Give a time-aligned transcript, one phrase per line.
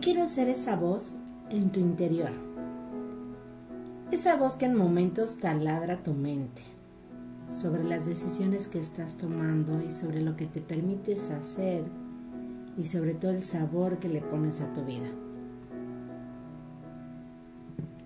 [0.00, 1.14] Quiero ser esa voz
[1.50, 2.30] en tu interior.
[4.10, 6.62] Esa voz que en momentos taladra tu mente
[7.60, 11.82] sobre las decisiones que estás tomando y sobre lo que te permites hacer
[12.78, 15.10] y sobre todo el sabor que le pones a tu vida.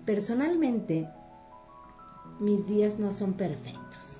[0.05, 1.07] Personalmente,
[2.41, 4.19] mis días no son perfectos,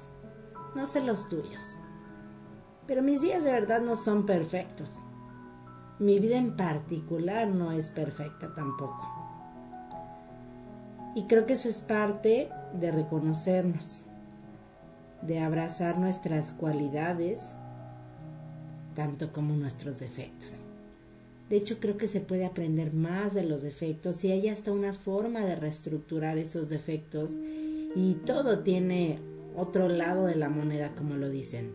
[0.76, 1.64] no sé los tuyos,
[2.88, 4.92] pero mis días de verdad no son perfectos
[6.00, 9.02] mi vida en particular no es perfecta tampoco.
[11.16, 14.02] Y creo que eso es parte de reconocernos,
[15.22, 17.42] de abrazar nuestras cualidades,
[18.96, 20.60] tanto como nuestros defectos.
[21.50, 24.94] De hecho, creo que se puede aprender más de los defectos y hay hasta una
[24.94, 27.32] forma de reestructurar esos defectos
[27.96, 29.20] y todo tiene
[29.56, 31.72] otro lado de la moneda, como lo dicen.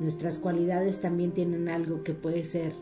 [0.00, 2.74] Nuestras cualidades también tienen algo que puede ser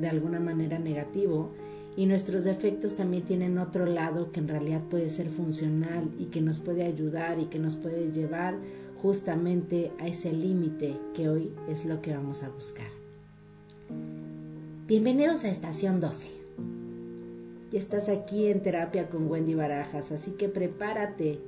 [0.00, 1.50] de alguna manera negativo
[1.96, 6.40] y nuestros defectos también tienen otro lado que en realidad puede ser funcional y que
[6.40, 8.54] nos puede ayudar y que nos puede llevar
[9.02, 12.86] justamente a ese límite que hoy es lo que vamos a buscar.
[14.86, 16.28] Bienvenidos a Estación 12.
[17.72, 21.40] Y estás aquí en terapia con Wendy Barajas, así que prepárate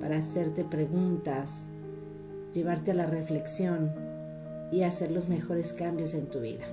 [0.00, 1.50] para hacerte preguntas,
[2.52, 3.90] llevarte a la reflexión
[4.70, 6.66] y hacer los mejores cambios en tu vida.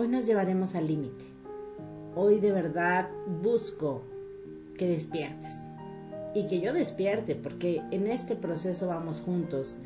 [0.00, 1.26] Hoy nos llevaremos al límite.
[2.16, 3.10] Hoy de verdad
[3.42, 4.00] busco
[4.78, 5.52] que despiertes
[6.34, 9.76] y que yo despierte porque en este proceso vamos juntos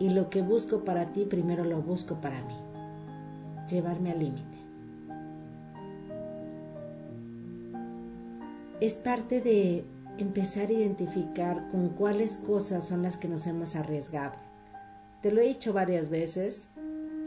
[0.00, 2.56] y lo que busco para ti primero lo busco para mí.
[3.70, 4.58] Llevarme al límite.
[8.80, 9.84] Es parte de
[10.18, 14.34] empezar a identificar con cuáles cosas son las que nos hemos arriesgado.
[15.22, 16.68] Te lo he dicho varias veces,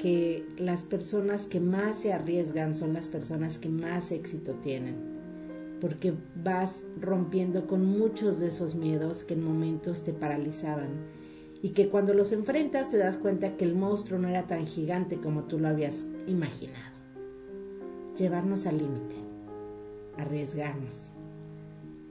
[0.04, 4.96] que las personas que más se arriesgan son las personas que más éxito tienen,
[5.80, 10.90] porque vas rompiendo con muchos de esos miedos que en momentos te paralizaban
[11.62, 15.22] y que cuando los enfrentas te das cuenta que el monstruo no era tan gigante
[15.22, 16.92] como tú lo habías imaginado.
[18.18, 19.16] Llevarnos al límite,
[20.18, 21.14] arriesgarnos,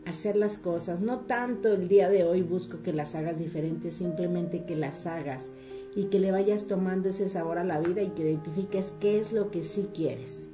[0.06, 4.64] hacer las cosas, no tanto el día de hoy busco que las hagas diferentes, simplemente
[4.64, 5.50] que las hagas
[5.94, 9.32] y que le vayas tomando ese sabor a la vida y que identifiques qué es
[9.32, 10.48] lo que sí quieres.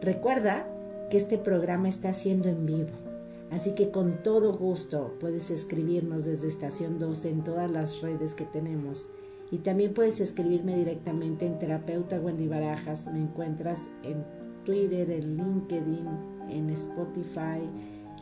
[0.00, 0.66] Recuerda
[1.10, 2.90] que este programa está siendo en vivo,
[3.50, 8.44] así que con todo gusto puedes escribirnos desde Estación 12 en todas las redes que
[8.44, 9.08] tenemos.
[9.50, 14.24] Y también puedes escribirme directamente en Terapeuta Wendy Barajas, me encuentras en
[14.64, 16.08] Twitter, en LinkedIn,
[16.48, 17.60] en Spotify,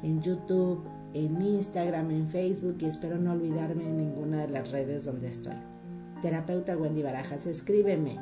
[0.03, 0.83] en YouTube,
[1.15, 5.70] en Instagram, en Facebook y espero no olvidarme en ninguna de las redes donde estoy
[6.21, 7.47] terapeuta Wendy Barajas.
[7.47, 8.19] Escríbeme,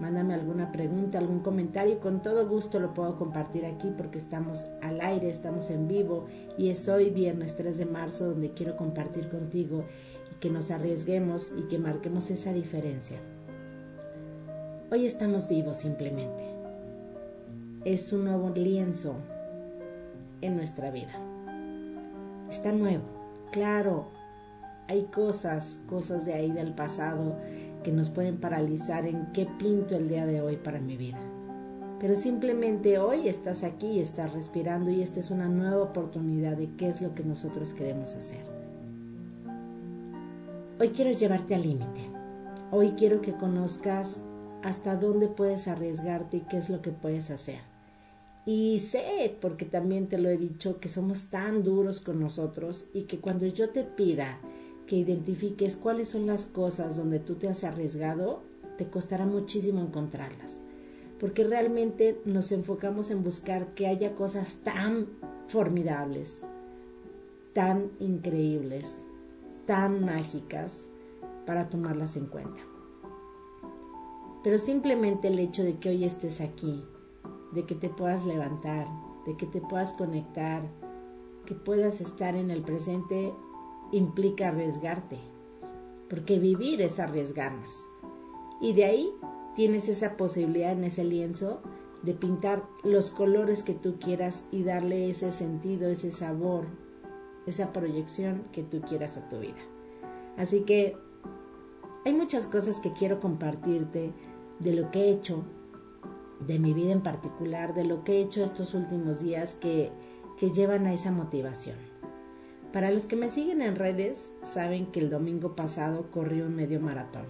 [0.00, 4.66] mándame alguna pregunta, algún comentario y con todo gusto lo puedo compartir aquí porque estamos
[4.82, 9.28] al aire, estamos en vivo y es hoy viernes 3 de marzo donde quiero compartir
[9.28, 9.84] contigo
[10.40, 13.18] que nos arriesguemos y que marquemos esa diferencia.
[14.90, 16.50] Hoy estamos vivos simplemente.
[17.84, 19.14] Es un nuevo lienzo
[20.40, 21.12] en nuestra vida.
[22.50, 23.04] Está nuevo.
[23.52, 24.08] Claro,
[24.90, 27.36] hay cosas, cosas de ahí del pasado
[27.84, 31.20] que nos pueden paralizar en qué pinto el día de hoy para mi vida.
[32.00, 36.88] Pero simplemente hoy estás aquí estás respirando y esta es una nueva oportunidad de qué
[36.88, 38.40] es lo que nosotros queremos hacer.
[40.80, 42.10] Hoy quiero llevarte al límite.
[42.72, 44.20] Hoy quiero que conozcas
[44.64, 47.60] hasta dónde puedes arriesgarte y qué es lo que puedes hacer.
[48.44, 53.02] Y sé, porque también te lo he dicho, que somos tan duros con nosotros y
[53.02, 54.40] que cuando yo te pida
[54.90, 58.42] que identifiques cuáles son las cosas donde tú te has arriesgado,
[58.76, 60.58] te costará muchísimo encontrarlas.
[61.20, 65.06] Porque realmente nos enfocamos en buscar que haya cosas tan
[65.46, 66.44] formidables,
[67.52, 69.00] tan increíbles,
[69.64, 70.80] tan mágicas
[71.46, 72.60] para tomarlas en cuenta.
[74.42, 76.82] Pero simplemente el hecho de que hoy estés aquí,
[77.52, 78.88] de que te puedas levantar,
[79.24, 80.64] de que te puedas conectar,
[81.46, 83.32] que puedas estar en el presente
[83.92, 85.18] implica arriesgarte,
[86.08, 87.86] porque vivir es arriesgarnos.
[88.60, 89.10] Y de ahí
[89.54, 91.60] tienes esa posibilidad en ese lienzo
[92.02, 96.66] de pintar los colores que tú quieras y darle ese sentido, ese sabor,
[97.46, 99.60] esa proyección que tú quieras a tu vida.
[100.36, 100.96] Así que
[102.04, 104.12] hay muchas cosas que quiero compartirte
[104.58, 105.44] de lo que he hecho,
[106.46, 109.90] de mi vida en particular, de lo que he hecho estos últimos días que,
[110.38, 111.89] que llevan a esa motivación.
[112.72, 116.80] Para los que me siguen en redes, saben que el domingo pasado corrí un medio
[116.80, 117.24] maratón.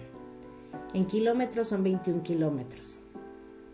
[0.93, 2.99] En kilómetros son 21 kilómetros.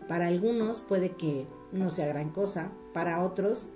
[0.08, 3.68] Para algunos puede que no sea gran cosa, para otros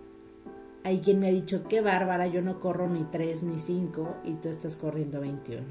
[0.84, 4.34] hay quien me ha dicho, qué bárbara, yo no corro ni 3 ni 5 y
[4.34, 5.62] tú estás corriendo 21.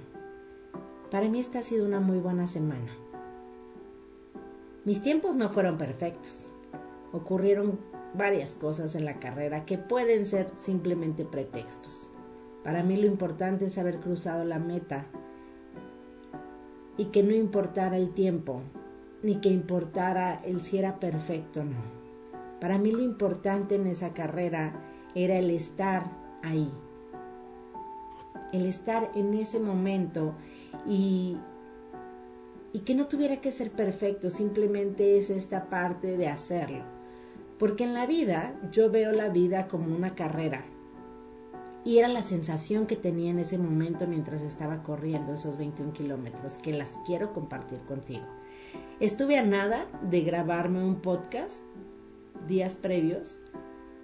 [1.09, 2.93] Para mí esta ha sido una muy buena semana.
[4.85, 6.47] Mis tiempos no fueron perfectos.
[7.11, 7.79] Ocurrieron
[8.13, 12.00] varias cosas en la carrera que pueden ser simplemente pretextos.
[12.63, 15.05] Para mí lo importante es haber cruzado la meta
[16.97, 18.61] y que no importara el tiempo,
[19.23, 22.01] ni que importara el si era perfecto o no.
[22.59, 24.73] Para mí lo importante en esa carrera
[25.15, 26.05] era el estar
[26.43, 26.71] ahí,
[28.53, 30.35] el estar en ese momento
[30.87, 31.37] y,
[32.73, 36.83] y que no tuviera que ser perfecto, simplemente es esta parte de hacerlo.
[37.57, 40.63] Porque en la vida yo veo la vida como una carrera.
[41.83, 46.57] Y era la sensación que tenía en ese momento mientras estaba corriendo esos 21 kilómetros,
[46.57, 48.25] que las quiero compartir contigo.
[48.99, 51.55] Estuve a nada de grabarme un podcast
[52.47, 53.39] días previos,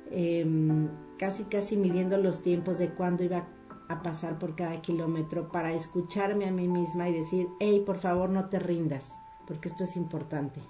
[0.10, 3.48] em, casi casi midiendo los tiempos de cuándo iba
[3.90, 8.30] a pasar por cada kilómetro para escucharme a mí misma y decir, hey, por favor
[8.30, 9.14] no te rindas,
[9.46, 10.62] porque esto es importante.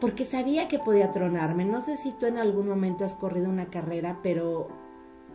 [0.00, 1.64] Porque sabía que podía tronarme.
[1.64, 4.68] No sé si tú en algún momento has corrido una carrera, pero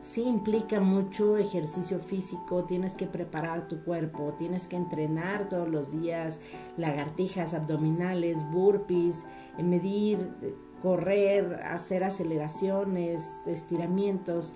[0.02, 5.92] sí implica mucho ejercicio físico, tienes que preparar tu cuerpo, tienes que entrenar todos los
[5.92, 6.42] días,
[6.78, 9.16] lagartijas abdominales, burpees,
[9.58, 10.30] eh, medir,
[10.82, 14.54] correr, hacer aceleraciones, estiramientos.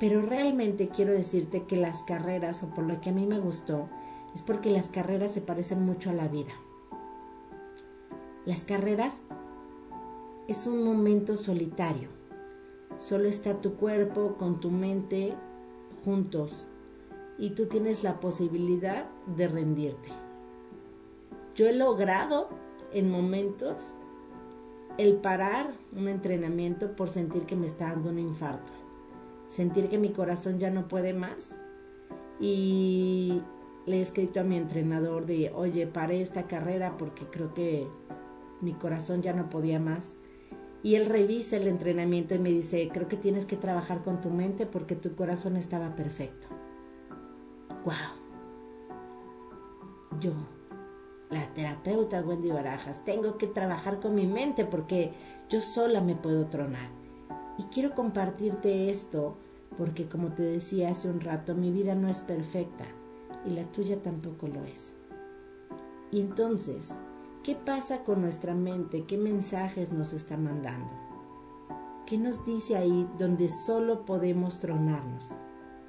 [0.00, 3.88] Pero realmente quiero decirte que las carreras, o por lo que a mí me gustó,
[4.34, 6.52] es porque las carreras se parecen mucho a la vida.
[8.48, 9.20] Las carreras
[10.48, 12.08] es un momento solitario
[12.96, 15.34] Solo está tu cuerpo con tu mente
[16.02, 16.64] juntos
[17.36, 19.04] y tú tienes la posibilidad
[19.36, 20.08] de rendirte.
[21.56, 22.48] Yo he logrado
[22.94, 23.84] en momentos
[24.96, 28.72] el parar un entrenamiento por sentir que me está dando un infarto,
[29.50, 31.60] sentir que mi corazón ya no puede más
[32.40, 33.42] y
[33.84, 37.86] le he escrito a mi entrenador de, oye, paré esta carrera porque creo que
[38.60, 40.18] mi corazón ya no podía más
[40.82, 44.30] y él revisa el entrenamiento y me dice, creo que tienes que trabajar con tu
[44.30, 46.46] mente porque tu corazón estaba perfecto.
[47.84, 47.94] ¡Wow!
[50.20, 50.32] Yo,
[51.30, 55.12] la terapeuta Wendy Barajas, tengo que trabajar con mi mente porque
[55.48, 56.90] yo sola me puedo tronar.
[57.58, 59.36] Y quiero compartirte esto
[59.76, 62.84] porque como te decía hace un rato, mi vida no es perfecta
[63.44, 64.92] y la tuya tampoco lo es.
[66.10, 66.88] Y entonces,
[67.48, 69.04] ¿Qué pasa con nuestra mente?
[69.04, 70.90] ¿Qué mensajes nos está mandando?
[72.06, 75.24] ¿Qué nos dice ahí donde solo podemos tronarnos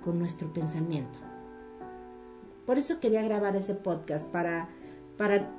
[0.01, 1.19] con nuestro pensamiento?
[2.65, 4.69] Por eso quería grabar ese podcast para,
[5.17, 5.51] para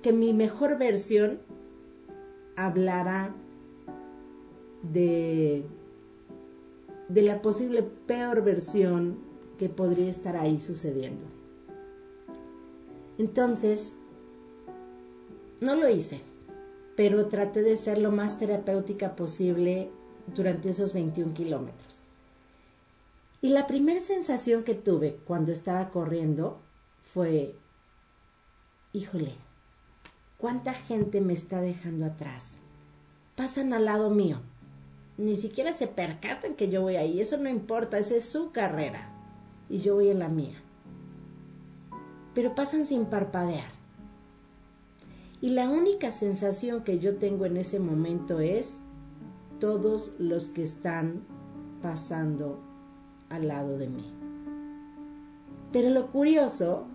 [0.00, 1.40] que mi mejor versión
[2.54, 3.34] hablara
[4.92, 5.64] de,
[7.08, 9.18] de la posible peor versión
[9.58, 11.24] que podría estar ahí sucediendo.
[13.18, 13.95] Entonces,
[15.60, 16.20] no lo hice,
[16.96, 19.90] pero traté de ser lo más terapéutica posible
[20.34, 21.86] durante esos 21 kilómetros.
[23.42, 26.58] Y la primera sensación que tuve cuando estaba corriendo
[27.14, 27.54] fue,
[28.92, 29.34] híjole,
[30.38, 32.56] ¿cuánta gente me está dejando atrás?
[33.36, 34.40] Pasan al lado mío.
[35.18, 37.20] Ni siquiera se percatan que yo voy ahí.
[37.20, 39.10] Eso no importa, esa es su carrera.
[39.68, 40.60] Y yo voy en la mía.
[42.34, 43.75] Pero pasan sin parpadear.
[45.40, 48.80] Y la única sensación que yo tengo en ese momento es
[49.60, 51.24] todos los que están
[51.82, 52.58] pasando
[53.28, 54.12] al lado de mí.
[55.72, 56.86] Pero lo curioso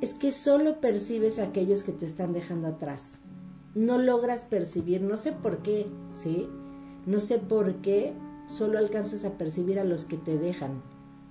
[0.00, 3.18] es que solo percibes a aquellos que te están dejando atrás.
[3.74, 6.48] No logras percibir, no sé por qué, ¿sí?
[7.06, 8.14] No sé por qué
[8.46, 10.82] solo alcanzas a percibir a los que te dejan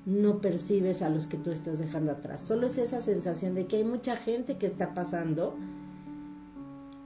[0.08, 2.40] no percibes a los que tú estás dejando atrás.
[2.40, 5.56] Solo es esa sensación de que hay mucha gente que está pasando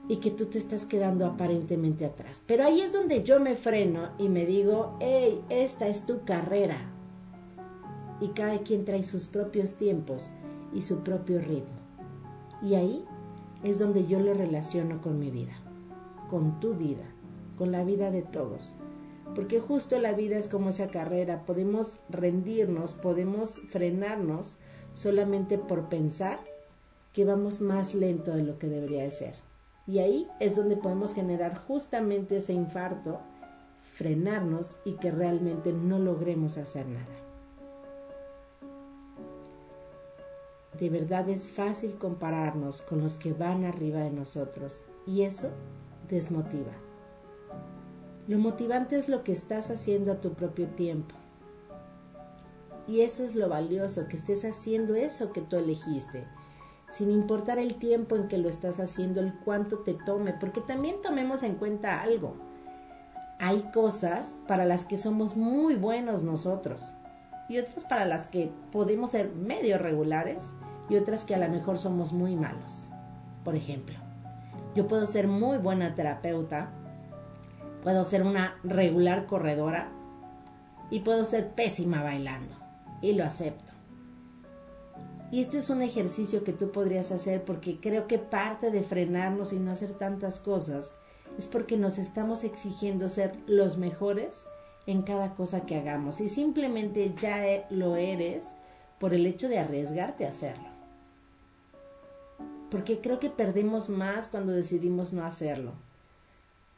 [0.08, 2.44] y que tú te estás quedando aparentemente atrás.
[2.46, 6.78] Pero ahí es donde yo me freno y me digo, hey, esta es tu carrera.
[8.20, 10.30] Y cada quien trae sus propios tiempos
[10.72, 11.74] y su propio ritmo.
[12.62, 13.04] Y ahí
[13.64, 15.54] es donde yo lo relaciono con mi vida,
[16.30, 17.02] con tu vida,
[17.58, 18.76] con la vida de todos
[19.34, 24.56] porque justo la vida es como esa carrera, podemos rendirnos, podemos frenarnos
[24.94, 26.38] solamente por pensar
[27.12, 29.34] que vamos más lento de lo que debería de ser.
[29.86, 33.20] Y ahí es donde podemos generar justamente ese infarto,
[33.92, 37.22] frenarnos y que realmente no logremos hacer nada.
[40.82, 45.50] de verdad es fácil compararnos con los que van arriba de nosotros y eso
[46.08, 46.72] desmotiva.
[48.28, 51.14] Lo motivante es lo que estás haciendo a tu propio tiempo.
[52.86, 56.24] Y eso es lo valioso, que estés haciendo eso que tú elegiste,
[56.90, 60.96] sin importar el tiempo en que lo estás haciendo, el cuánto te tome, porque también
[61.02, 62.34] tomemos en cuenta algo.
[63.38, 66.84] Hay cosas para las que somos muy buenos nosotros
[67.48, 70.48] y otras para las que podemos ser medio regulares
[70.88, 72.88] y otras que a lo mejor somos muy malos.
[73.44, 73.96] Por ejemplo,
[74.76, 76.70] yo puedo ser muy buena terapeuta,
[77.82, 79.88] puedo ser una regular corredora
[80.90, 82.54] y puedo ser pésima bailando
[83.00, 83.72] y lo acepto.
[85.30, 89.52] Y esto es un ejercicio que tú podrías hacer porque creo que parte de frenarnos
[89.52, 90.94] y no hacer tantas cosas
[91.38, 94.44] es porque nos estamos exigiendo ser los mejores
[94.86, 98.46] en cada cosa que hagamos y simplemente ya e, lo eres
[98.98, 100.68] por el hecho de arriesgarte a hacerlo.
[102.70, 105.72] Porque creo que perdemos más cuando decidimos no hacerlo.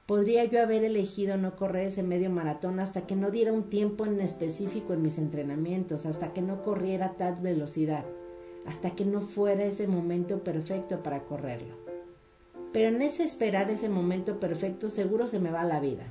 [0.06, 4.04] Podría yo haber elegido no correr ese medio maratón hasta que no diera un tiempo
[4.04, 8.04] en específico en mis entrenamientos, hasta que no corriera tal velocidad
[8.66, 11.74] hasta que no fuera ese momento perfecto para correrlo.
[12.72, 16.06] Pero en ese esperar ese momento perfecto seguro se me va la vida.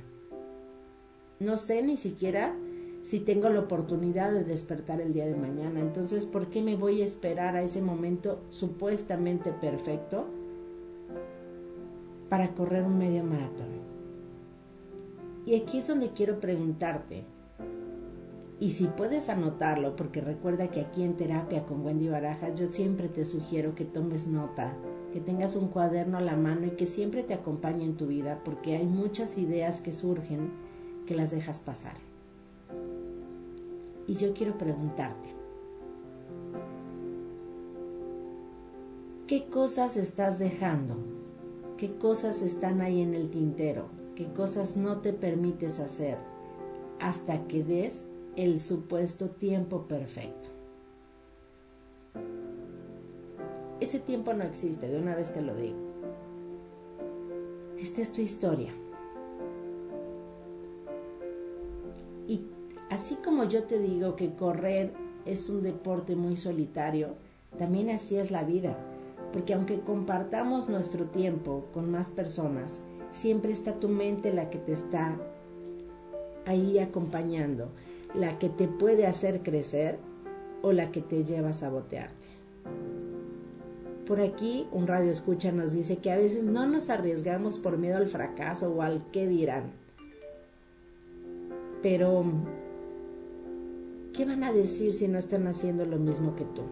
[1.40, 2.54] No sé ni siquiera
[3.02, 5.80] si tengo la oportunidad de despertar el día de mañana.
[5.80, 10.24] Entonces, ¿por qué me voy a esperar a ese momento supuestamente perfecto
[12.30, 13.83] para correr un medio maratón?
[15.46, 17.24] Y aquí es donde quiero preguntarte,
[18.60, 23.08] y si puedes anotarlo, porque recuerda que aquí en terapia con Wendy Barajas yo siempre
[23.08, 24.72] te sugiero que tomes nota,
[25.12, 28.40] que tengas un cuaderno a la mano y que siempre te acompañe en tu vida,
[28.44, 30.50] porque hay muchas ideas que surgen
[31.06, 31.94] que las dejas pasar.
[34.06, 35.28] Y yo quiero preguntarte,
[39.26, 40.96] ¿qué cosas estás dejando?
[41.76, 44.03] ¿Qué cosas están ahí en el tintero?
[44.16, 46.18] ¿Qué cosas no te permites hacer
[47.00, 50.48] hasta que des el supuesto tiempo perfecto.
[53.80, 55.76] Ese tiempo no existe, de una vez te lo digo.
[57.78, 58.72] Esta es tu historia.
[62.26, 62.40] Y
[62.90, 64.92] así como yo te digo que correr
[65.26, 67.14] es un deporte muy solitario,
[67.58, 68.76] también así es la vida,
[69.32, 72.80] porque aunque compartamos nuestro tiempo con más personas,
[73.14, 75.16] siempre está tu mente la que te está
[76.44, 77.70] ahí acompañando
[78.14, 79.98] la que te puede hacer crecer
[80.62, 82.14] o la que te lleva a sabotearte.
[84.06, 87.96] Por aquí un radio escucha nos dice que a veces no nos arriesgamos por miedo
[87.96, 89.72] al fracaso o al qué dirán.
[91.82, 92.24] Pero,
[94.12, 96.62] ¿qué van a decir si no están haciendo lo mismo que tú?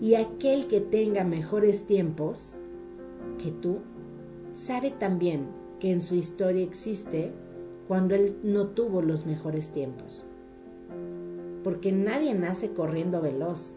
[0.00, 2.50] Y aquel que tenga mejores tiempos
[3.42, 3.78] que tú,
[4.54, 5.48] sabe también
[5.80, 7.32] que en su historia existe
[7.88, 10.24] cuando él no tuvo los mejores tiempos.
[11.62, 13.74] Porque nadie nace corriendo veloz.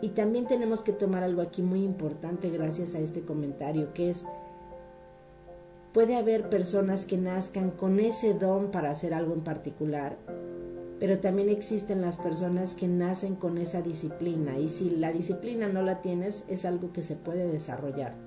[0.00, 4.24] Y también tenemos que tomar algo aquí muy importante gracias a este comentario, que es,
[5.92, 10.16] puede haber personas que nazcan con ese don para hacer algo en particular,
[11.00, 15.82] pero también existen las personas que nacen con esa disciplina y si la disciplina no
[15.82, 18.23] la tienes es algo que se puede desarrollar.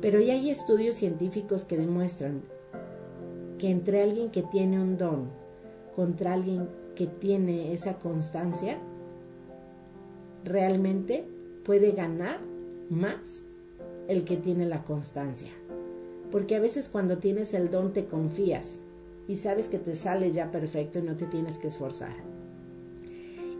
[0.00, 2.42] Pero ya hay estudios científicos que demuestran
[3.58, 5.28] que entre alguien que tiene un don
[5.94, 8.78] contra alguien que tiene esa constancia,
[10.44, 11.24] realmente
[11.64, 12.38] puede ganar
[12.88, 13.42] más
[14.08, 15.50] el que tiene la constancia.
[16.32, 18.78] Porque a veces cuando tienes el don te confías
[19.28, 22.14] y sabes que te sale ya perfecto y no te tienes que esforzar.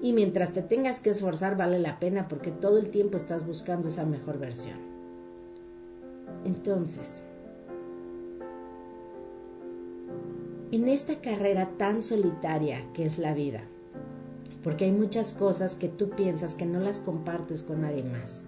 [0.02, 3.88] Y mientras te tengas que esforzar vale la pena porque todo el tiempo estás buscando
[3.88, 4.89] esa mejor versión.
[6.44, 7.22] Entonces,
[10.72, 13.62] en esta carrera tan solitaria que es la vida,
[14.62, 18.42] porque hay muchas cosas que tú piensas que no las compartes con nadie más.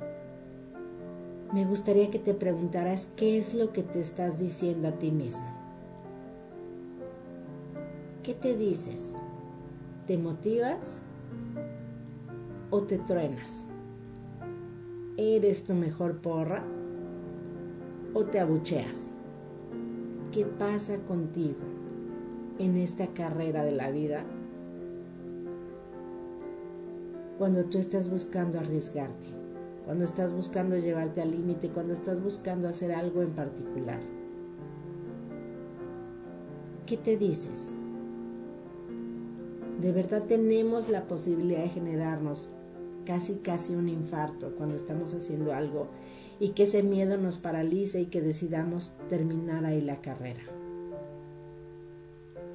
[1.53, 5.47] Me gustaría que te preguntaras qué es lo que te estás diciendo a ti mismo.
[8.23, 9.03] ¿Qué te dices?
[10.07, 11.01] ¿Te motivas
[12.71, 13.65] o te truenas?
[15.17, 16.63] ¿Eres tu mejor porra
[18.15, 19.11] o te abucheas?
[20.33, 21.73] ¿Qué pasa contigo?
[22.59, 24.25] en esta carrera de la vida
[27.39, 29.27] cuando tú estás buscando arriesgarte,
[29.85, 33.99] cuando estás buscando llevarte al límite, cuando estás buscando hacer algo en particular.
[36.87, 37.73] ¿Qué te dices?
[39.81, 42.49] De verdad tenemos la posibilidad de generarnos
[43.07, 45.89] casi casi un infarto cuando estamos haciendo algo
[46.43, 50.43] y que ese miedo nos paralice y que decidamos terminar ahí la carrera.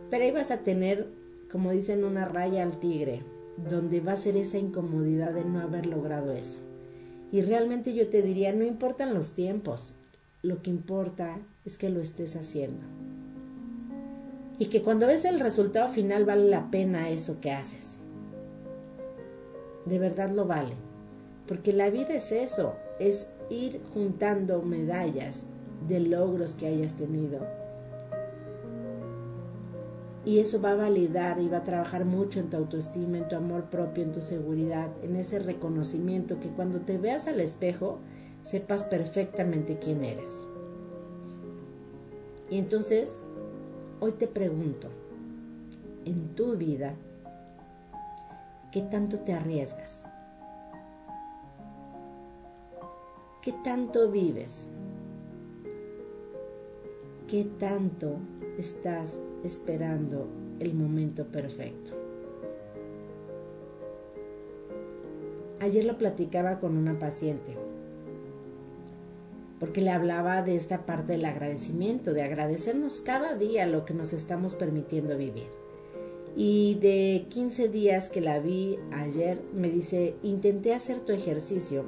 [0.10, 1.08] Pero ahí vas a tener,
[1.50, 3.24] como dicen, una raya al tigre,
[3.70, 6.60] donde va a ser esa incomodidad de no haber logrado eso.
[7.32, 9.96] Y realmente yo te diría, no importan los tiempos,
[10.42, 12.84] lo que importa es que lo estés haciendo.
[14.60, 18.00] Y que cuando ves el resultado final vale la pena eso que haces.
[19.86, 20.76] De verdad lo vale.
[21.48, 25.48] Porque la vida es eso, es ir juntando medallas
[25.88, 27.40] de logros que hayas tenido.
[30.26, 33.38] Y eso va a validar y va a trabajar mucho en tu autoestima, en tu
[33.38, 38.00] amor propio, en tu seguridad, en ese reconocimiento que cuando te veas al espejo
[38.44, 40.32] sepas perfectamente quién eres.
[42.50, 43.26] Y entonces,
[44.00, 44.90] hoy te pregunto,
[46.04, 46.94] en tu vida,
[48.72, 49.97] ¿qué tanto te arriesgas?
[53.48, 54.68] ¿Qué tanto vives?
[57.30, 58.18] ¿Qué tanto
[58.58, 60.28] estás esperando
[60.60, 61.92] el momento perfecto?
[65.62, 67.56] Ayer lo platicaba con una paciente
[69.62, 74.12] porque le hablaba de esta parte del agradecimiento, de agradecernos cada día lo que nos
[74.12, 75.48] estamos permitiendo vivir.
[76.36, 81.86] Y de 15 días que la vi ayer, me dice, intenté hacer tu ejercicio,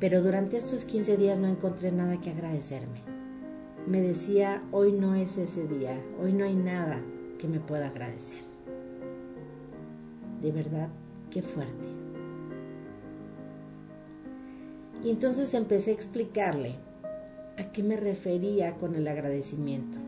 [0.00, 3.02] pero durante estos 15 días no encontré nada que agradecerme.
[3.86, 7.00] Me decía, hoy no es ese día, hoy no hay nada
[7.38, 8.40] que me pueda agradecer.
[10.40, 10.88] De verdad,
[11.30, 11.84] qué fuerte.
[15.04, 16.76] Y entonces empecé a explicarle
[17.58, 19.98] a qué me refería con el agradecimiento.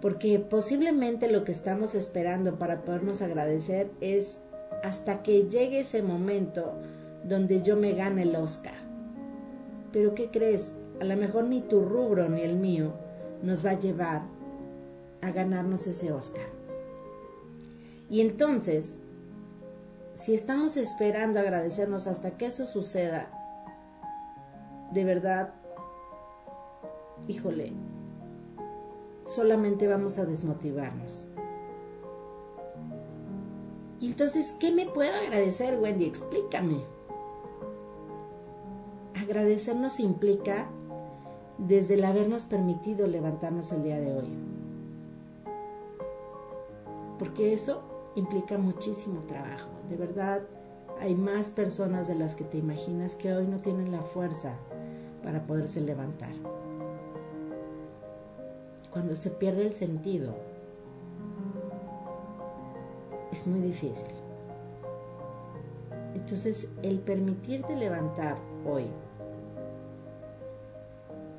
[0.00, 4.38] Porque posiblemente lo que estamos esperando para podernos agradecer es
[4.82, 6.72] hasta que llegue ese momento
[7.24, 8.74] donde yo me gane el Oscar.
[9.92, 10.72] Pero ¿qué crees?
[11.00, 12.92] A lo mejor ni tu rubro ni el mío
[13.42, 14.22] nos va a llevar
[15.20, 16.46] a ganarnos ese Oscar.
[18.08, 18.98] Y entonces
[20.14, 23.28] si estamos esperando agradecernos hasta que eso suceda,
[24.92, 25.54] de verdad,
[27.26, 27.72] híjole,
[29.26, 31.26] solamente vamos a desmotivarnos.
[33.98, 36.04] Y entonces, ¿qué me puedo agradecer, Wendy?
[36.04, 36.84] Explícame.
[39.22, 40.66] Agradecernos implica
[41.56, 44.28] desde el habernos permitido levantarnos el día de hoy.
[47.20, 47.82] Porque eso
[48.16, 49.70] implica muchísimo trabajo.
[49.88, 50.40] De verdad,
[51.00, 54.54] hay más personas de las que te imaginas que hoy no tienen la fuerza
[55.22, 56.32] para poderse levantar.
[58.90, 60.34] Cuando se pierde el sentido,
[63.30, 64.10] es muy difícil.
[66.14, 68.86] Entonces, el permitirte levantar hoy,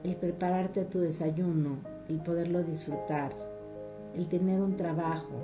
[0.04, 1.78] el prepararte tu desayuno,
[2.10, 3.32] el poderlo disfrutar,
[4.16, 5.36] el tener un trabajo,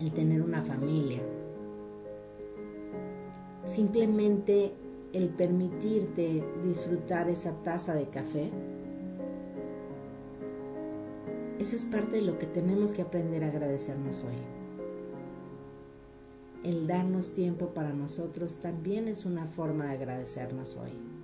[0.00, 1.20] el tener una familia.
[3.66, 4.72] Simplemente
[5.12, 8.50] el permitirte disfrutar esa taza de café.
[11.58, 14.36] Eso es parte de lo que tenemos que aprender a agradecernos hoy.
[16.64, 21.15] El darnos tiempo para nosotros también es una forma de agradecernos hoy.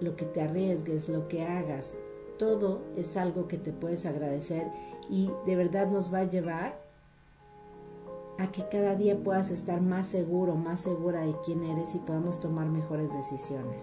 [0.00, 1.98] Lo que te arriesgues, lo que hagas,
[2.38, 4.66] todo es algo que te puedes agradecer
[5.10, 6.78] y de verdad nos va a llevar
[8.38, 12.38] a que cada día puedas estar más seguro, más segura de quién eres y podamos
[12.40, 13.82] tomar mejores decisiones.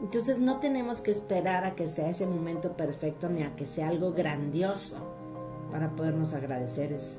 [0.00, 3.88] Entonces no tenemos que esperar a que sea ese momento perfecto ni a que sea
[3.88, 4.96] algo grandioso
[5.72, 6.92] para podernos agradecer.
[6.92, 7.18] Es,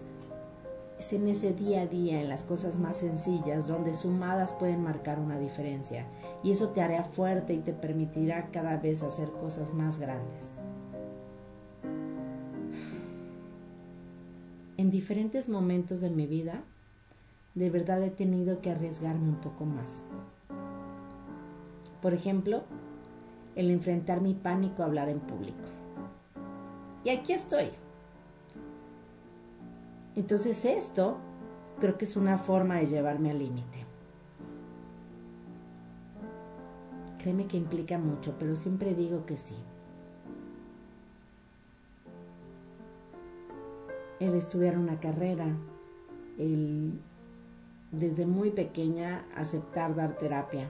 [0.99, 5.19] es en ese día a día, en las cosas más sencillas, donde sumadas pueden marcar
[5.19, 6.05] una diferencia.
[6.43, 10.53] Y eso te hará fuerte y te permitirá cada vez hacer cosas más grandes.
[14.77, 16.61] en diferentes momentos de mi vida,
[17.55, 20.03] de verdad he tenido que arriesgarme un poco más.
[22.01, 22.61] Por ejemplo,
[23.55, 25.57] el enfrentar mi pánico a hablar en público.
[27.03, 27.71] Y aquí estoy.
[30.15, 31.17] Entonces esto
[31.79, 33.76] creo que es una forma de llevarme al límite.
[37.19, 39.55] Créeme que implica mucho, pero siempre digo que sí.
[44.19, 45.55] el estudiar una carrera,
[46.37, 46.99] el
[47.91, 50.69] desde muy pequeña aceptar dar terapia,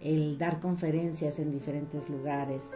[0.00, 2.72] el dar conferencias en diferentes lugares,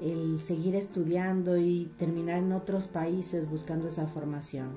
[0.00, 4.68] el seguir estudiando y terminar en otros países buscando esa formación,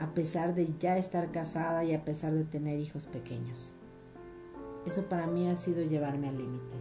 [0.00, 3.75] a pesar de ya estar casada y a pesar de tener hijos pequeños.
[4.86, 6.76] Eso para mí ha sido llevarme al límite.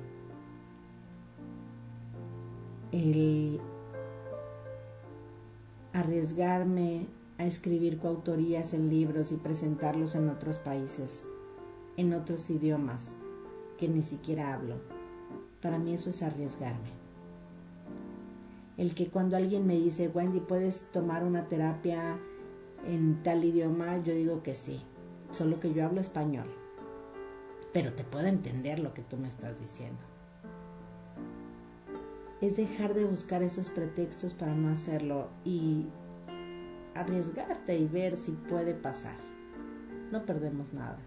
[2.92, 3.60] El
[5.92, 11.26] arriesgarme a escribir coautorías en libros y presentarlos en otros países,
[11.98, 13.18] en otros idiomas
[13.78, 14.76] que ni siquiera hablo.
[15.62, 16.94] Para mí eso es arriesgarme.
[18.78, 22.18] El que cuando alguien me dice, Wendy, ¿puedes tomar una terapia
[22.88, 23.98] en tal idioma?
[24.04, 24.82] Yo digo que sí,
[25.32, 26.65] solo que yo hablo español.
[27.76, 30.00] Pero te puedo entender lo que tú me estás diciendo.
[32.40, 35.88] Es dejar de buscar esos pretextos para no hacerlo y
[36.94, 39.18] arriesgarte y ver si puede pasar.
[40.10, 41.00] No perdemos nada.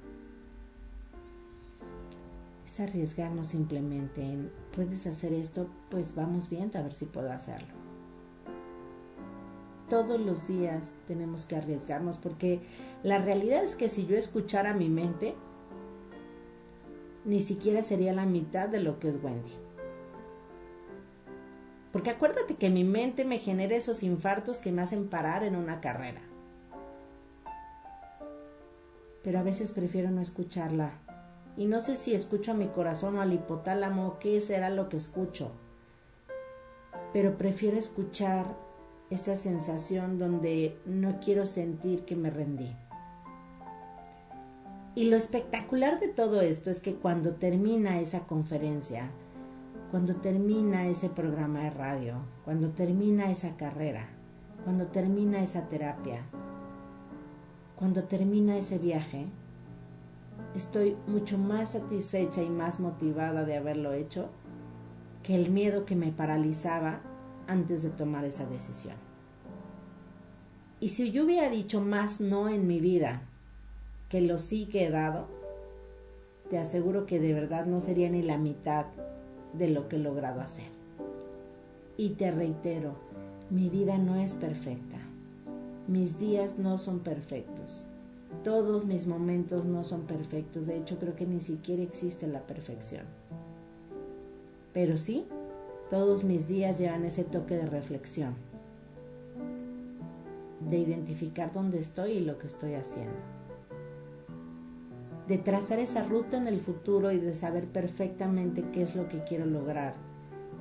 [2.67, 7.73] Es arriesgarnos simplemente en, puedes hacer esto, pues vamos viendo a ver si puedo hacerlo.
[9.89, 12.61] Todos los días tenemos que arriesgarnos porque
[13.03, 15.35] la realidad es que si yo escuchara mi mente,
[17.29, 19.53] ni siquiera sería la mitad de lo que es Wendy.
[21.93, 25.83] Porque acuérdate que mi mente me genera esos infartos que me hacen parar en una
[25.83, 26.23] carrera.
[29.23, 30.93] Pero a veces prefiero no escucharla.
[31.59, 34.97] Y no sé si escucho a mi corazón o al hipotálamo, qué será lo que
[34.97, 35.51] escucho.
[37.13, 38.47] Pero prefiero escuchar
[39.11, 42.75] esa sensación donde no quiero sentir que me rendí.
[44.99, 49.11] Y lo espectacular de todo esto es que cuando termina esa conferencia,
[49.93, 54.09] cuando termina ese programa de radio, cuando termina esa carrera,
[54.65, 56.23] cuando termina esa terapia,
[57.77, 59.27] cuando termina ese viaje,
[60.57, 64.31] estoy mucho más satisfecha y más motivada de haberlo hecho
[65.23, 67.03] que el miedo que me paralizaba
[67.47, 68.97] antes de tomar esa decisión.
[70.81, 73.28] Y si yo hubiera dicho más no en mi vida
[74.09, 75.27] que lo sí que he dado,
[76.51, 78.87] te aseguro que de verdad no sería ni la mitad
[79.53, 80.69] de lo que he logrado hacer.
[81.97, 82.93] Y te reitero,
[83.51, 84.97] mi vida no es perfecta.
[85.89, 87.85] Mis días no son perfectos.
[88.45, 90.67] Todos mis momentos no son perfectos.
[90.67, 93.05] De hecho, creo que ni siquiera existe la perfección.
[94.73, 95.27] Pero sí,
[95.91, 98.35] todos mis días llevan ese toque de reflexión,
[100.69, 103.39] de identificar dónde estoy y lo que estoy haciendo
[105.29, 109.23] de trazar esa ruta en el futuro y de saber perfectamente qué es lo que
[109.25, 109.95] quiero lograr.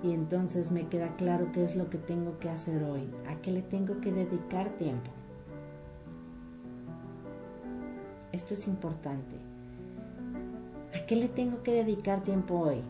[0.04, 3.52] Y entonces me queda claro qué es lo que tengo que hacer hoy, a qué
[3.52, 5.10] le tengo que dedicar tiempo.
[8.34, 9.38] Esto es importante.
[10.94, 12.82] ¿A qué le tengo que dedicar tiempo hoy?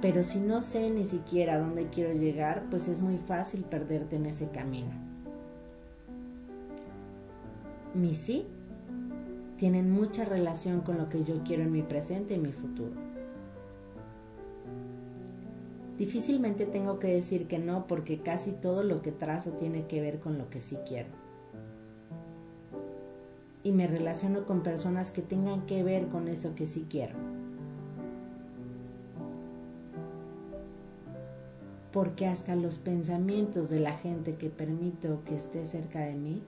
[0.00, 4.26] Pero si no sé ni siquiera dónde quiero llegar, pues es muy fácil perderte en
[4.26, 4.92] ese camino.
[7.94, 8.46] Mi sí
[9.58, 12.92] tienen mucha relación con lo que yo quiero en mi presente y mi futuro.
[15.98, 20.18] Difícilmente tengo que decir que no porque casi todo lo que trazo tiene que ver
[20.18, 21.08] con lo que sí quiero.
[23.62, 27.14] Y me relaciono con personas que tengan que ver con eso que sí quiero.
[31.92, 36.42] Porque hasta los pensamientos de la gente que permito que esté cerca de mí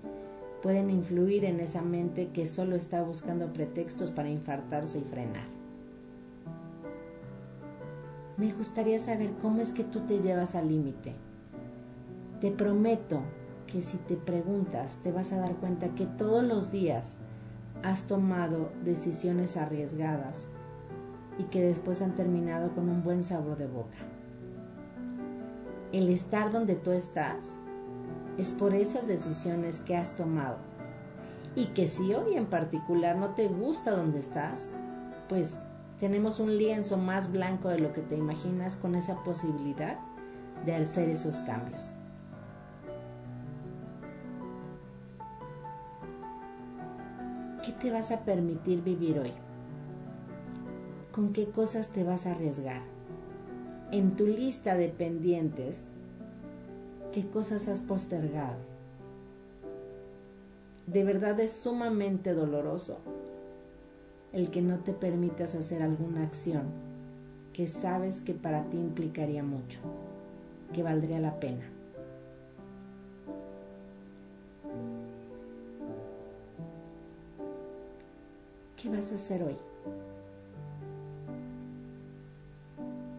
[0.67, 5.45] pueden influir en esa mente que solo está buscando pretextos para infartarse y frenar.
[8.37, 11.13] Me gustaría saber cómo es que tú te llevas al límite.
[12.41, 13.21] Te prometo
[13.69, 17.17] que si te preguntas te vas a dar cuenta que todos los días
[17.85, 20.49] has tomado decisiones arriesgadas
[21.39, 23.99] y que después han terminado con un buen sabor de boca.
[25.93, 27.57] El estar donde tú estás
[28.39, 30.57] es por esas decisiones que has tomado.
[31.55, 34.73] Y que si hoy en particular no te gusta donde estás,
[35.29, 35.57] pues
[36.01, 39.97] tenemos un lienzo más blanco de lo que te imaginas con esa posibilidad
[40.65, 41.83] de hacer esos cambios.
[47.65, 49.33] ¿Qué te vas a permitir vivir hoy?
[51.13, 52.83] ¿Con qué cosas te vas a arriesgar?
[53.91, 55.91] En tu lista de pendientes,
[57.17, 58.59] qué cosas has postergado.
[60.87, 62.99] De verdad es sumamente doloroso
[64.35, 66.65] el que no te permitas hacer alguna acción
[67.55, 69.79] que sabes que para ti implicaría mucho,
[70.75, 71.65] que valdría la pena.
[78.77, 79.57] ¿Qué vas a hacer hoy?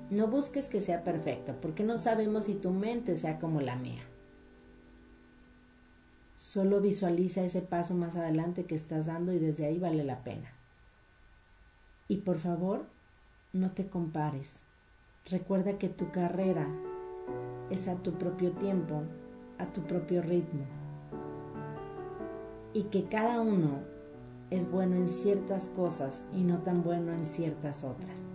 [0.09, 4.03] No busques que sea perfecto, porque no sabemos si tu mente sea como la mía.
[6.37, 10.53] Solo visualiza ese paso más adelante que estás dando y desde ahí vale la pena.
[12.07, 12.85] Y por favor,
[13.51, 14.55] no te compares.
[15.25, 16.67] Recuerda que tu carrera
[17.69, 19.03] es a tu propio tiempo,
[19.57, 20.63] a tu propio ritmo.
[22.73, 23.81] Y que cada uno
[24.51, 28.26] es bueno en ciertas cosas y no tan bueno en ciertas otras.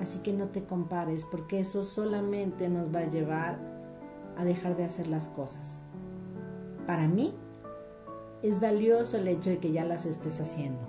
[0.00, 3.58] Así que no te compares porque eso solamente nos va a llevar
[4.36, 5.80] a dejar de hacer las cosas.
[6.86, 7.34] Para mí
[8.42, 10.80] es valioso el hecho de que ya las estés haciendo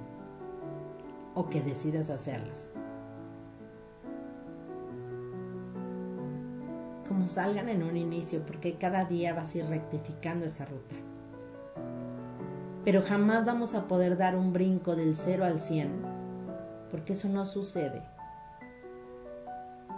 [1.34, 2.72] o que decidas hacerlas.
[7.08, 10.96] Como salgan en un inicio, porque cada día vas a ir rectificando esa ruta.
[12.84, 15.89] Pero jamás vamos a poder dar un brinco del 0 al 100,
[16.91, 18.02] porque eso no sucede.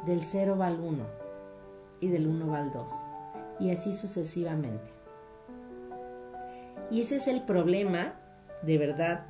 [0.05, 1.03] Del 0 va al 1
[2.01, 2.87] y del 1 va al 2,
[3.59, 4.91] y así sucesivamente.
[6.89, 8.13] Y ese es el problema,
[8.63, 9.25] de verdad,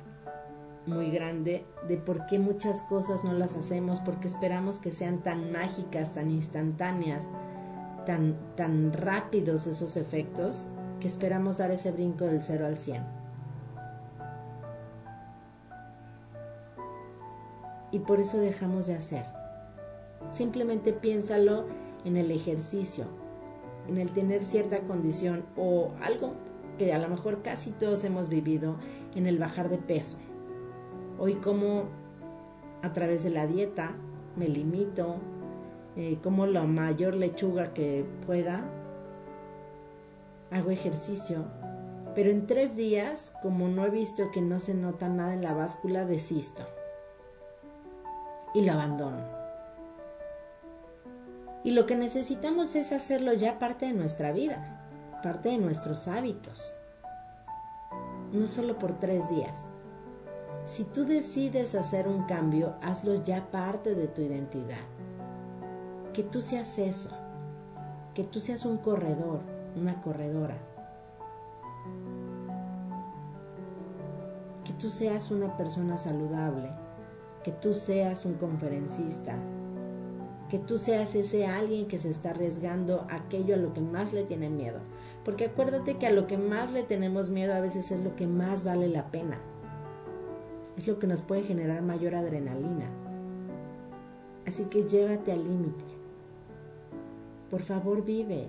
[0.86, 5.52] muy grande de por qué muchas cosas no las hacemos, porque esperamos que sean tan
[5.52, 7.24] mágicas, tan instantáneas,
[8.06, 10.68] tan, tan rápidos esos efectos,
[11.00, 13.02] que esperamos dar ese brinco del 0 al 100.
[17.92, 19.39] Y por eso dejamos de hacer.
[20.30, 21.66] Simplemente piénsalo
[22.04, 23.04] en el ejercicio,
[23.88, 26.34] en el tener cierta condición o algo
[26.78, 28.76] que a lo mejor casi todos hemos vivido
[29.14, 30.16] en el bajar de peso.
[31.18, 31.84] Hoy como
[32.82, 33.92] a través de la dieta
[34.36, 35.16] me limito,
[35.96, 38.64] eh, como la mayor lechuga que pueda,
[40.50, 41.44] hago ejercicio,
[42.14, 45.52] pero en tres días, como no he visto que no se nota nada en la
[45.52, 46.62] báscula, desisto
[48.54, 49.39] y lo abandono.
[51.62, 54.80] Y lo que necesitamos es hacerlo ya parte de nuestra vida,
[55.22, 56.72] parte de nuestros hábitos.
[58.32, 59.68] No solo por tres días.
[60.64, 64.84] Si tú decides hacer un cambio, hazlo ya parte de tu identidad.
[66.14, 67.10] Que tú seas eso.
[68.14, 69.40] Que tú seas un corredor,
[69.76, 70.56] una corredora.
[74.64, 76.70] Que tú seas una persona saludable.
[77.44, 79.34] Que tú seas un conferencista,
[80.50, 84.24] que tú seas ese alguien que se está arriesgando aquello a lo que más le
[84.24, 84.80] tiene miedo.
[85.24, 88.26] Porque acuérdate que a lo que más le tenemos miedo a veces es lo que
[88.26, 89.38] más vale la pena.
[90.76, 92.86] Es lo que nos puede generar mayor adrenalina.
[94.46, 95.84] Así que llévate al límite.
[97.50, 98.48] Por favor, vive.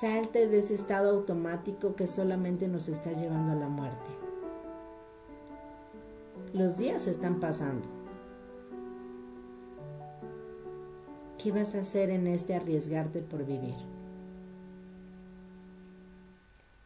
[0.00, 4.10] Salte de ese estado automático que solamente nos está llevando a la muerte.
[6.52, 7.93] Los días están pasando
[11.44, 13.74] ¿Qué vas a hacer en este arriesgarte por vivir?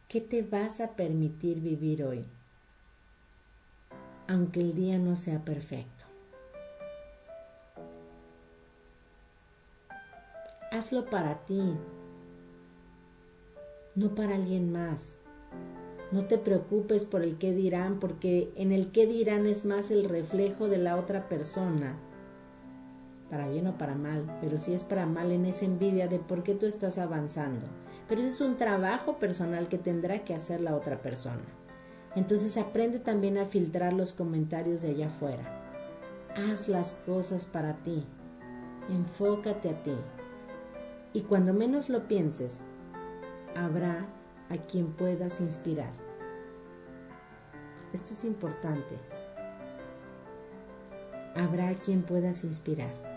[0.09, 2.25] ¿Qué te vas a permitir vivir hoy?
[4.27, 6.03] Aunque el día no sea perfecto.
[10.73, 11.77] Hazlo para ti,
[13.95, 15.13] no para alguien más.
[16.11, 20.03] No te preocupes por el qué dirán, porque en el qué dirán es más el
[20.03, 21.95] reflejo de la otra persona
[23.29, 26.43] para bien o para mal, pero si es para mal en esa envidia de por
[26.43, 27.65] qué tú estás avanzando.
[28.07, 31.43] Pero ese es un trabajo personal que tendrá que hacer la otra persona.
[32.15, 35.43] Entonces aprende también a filtrar los comentarios de allá afuera.
[36.35, 38.03] Haz las cosas para ti.
[38.89, 39.95] Enfócate a ti.
[41.13, 42.63] Y cuando menos lo pienses,
[43.55, 44.07] habrá
[44.49, 45.91] a quien puedas inspirar.
[47.93, 48.97] Esto es importante.
[51.35, 53.08] Habrá a quien puedas inspirar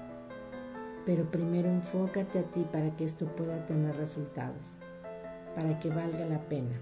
[1.05, 4.63] pero primero enfócate a ti para que esto pueda tener resultados,
[5.55, 6.77] para que valga la pena.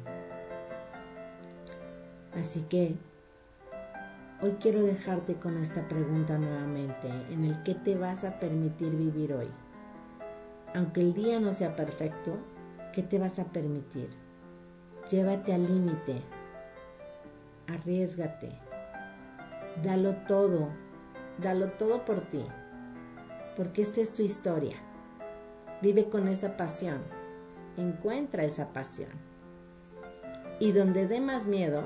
[2.38, 2.94] Así que
[4.42, 9.32] hoy quiero dejarte con esta pregunta nuevamente, en el que te vas a permitir vivir
[9.32, 9.48] hoy.
[10.74, 12.36] Aunque el día no sea perfecto,
[12.94, 14.08] ¿qué te vas a permitir?
[15.10, 16.22] Llévate al límite,
[17.66, 18.50] arriesgate,
[19.82, 20.68] dalo todo,
[21.42, 22.44] dalo todo por ti
[23.60, 24.76] porque esta es tu historia.
[25.82, 27.02] Vive con esa pasión,
[27.76, 29.10] encuentra esa pasión.
[30.58, 31.82] Y donde dé más miedo,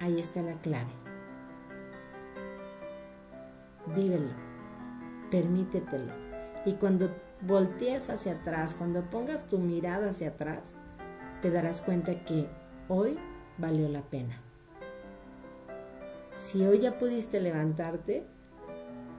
[0.00, 0.88] ahí está la clave.
[3.94, 4.32] Vívelo,
[5.30, 6.14] permítetelo.
[6.64, 7.10] Y cuando
[7.42, 10.78] voltees hacia atrás, cuando pongas tu mirada hacia atrás,
[11.42, 12.48] te darás cuenta que
[12.88, 13.18] hoy
[13.58, 14.40] valió la pena.
[16.38, 18.24] Si hoy ya pudiste levantarte,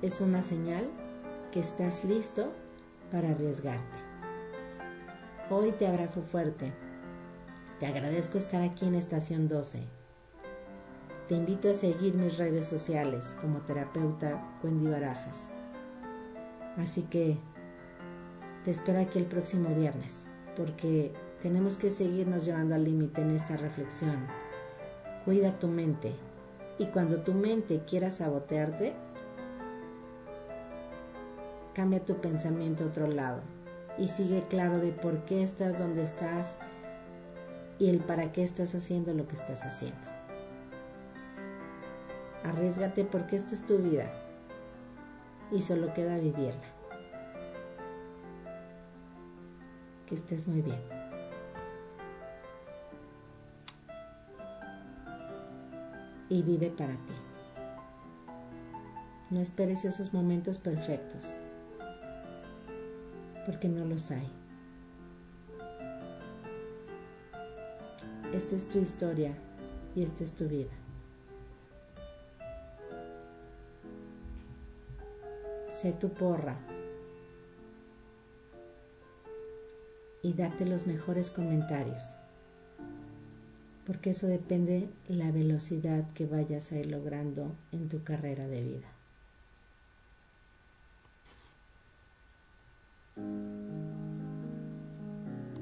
[0.02, 0.88] es una señal
[1.52, 2.52] que estás listo
[3.12, 3.98] para arriesgarte.
[5.50, 6.72] Hoy te abrazo fuerte.
[7.80, 9.84] Te agradezco estar aquí en Estación 12.
[11.28, 15.38] Te invito a seguir mis redes sociales como terapeuta Wendy Barajas.
[16.78, 17.38] Así que
[18.66, 20.14] te espero aquí el próximo viernes,
[20.56, 24.28] porque tenemos que seguirnos llevando al límite en esta reflexión.
[25.26, 26.14] Cuida tu mente
[26.80, 28.94] y cuando tu mente quiera sabotearte,
[31.78, 33.42] cambia tu pensamiento a otro lado
[34.00, 36.56] y sigue claro de por qué estás donde estás
[37.78, 40.00] y el para qué estás haciendo lo que estás haciendo.
[42.44, 44.12] Arriesgate porque esta es tu vida
[45.52, 46.68] y solo queda vivirla.
[50.08, 50.82] Que estés muy bien.
[56.30, 57.14] Y vive para ti.
[59.30, 61.36] No esperes esos momentos perfectos,
[63.48, 64.30] porque no los hay.
[68.34, 69.34] Esta es tu historia
[69.96, 70.74] y esta es tu vida.
[75.82, 76.58] Sé tu porra
[80.22, 82.04] y date los mejores comentarios,
[83.86, 88.97] porque eso depende la velocidad que vayas a ir logrando en tu carrera de vida.